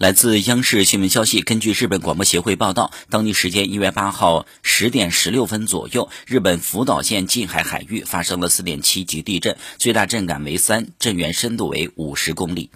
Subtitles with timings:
[0.00, 12.70] 来自央视新闻消息根据日本广播协会报道当地时间一月八号十点十六分左右日本福岛县近海海域发生了四点七级地震最大震感为三震源深度为五十公里。